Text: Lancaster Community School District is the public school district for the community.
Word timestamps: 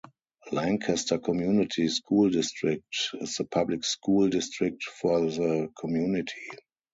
Lancaster 0.51 1.19
Community 1.19 1.87
School 1.87 2.31
District 2.31 2.83
is 3.19 3.35
the 3.35 3.43
public 3.43 3.85
school 3.85 4.29
district 4.29 4.81
for 4.81 5.21
the 5.29 5.69
community. 5.79 6.49